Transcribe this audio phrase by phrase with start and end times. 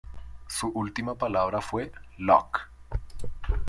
[0.47, 2.61] Su última palabra fue: Locke.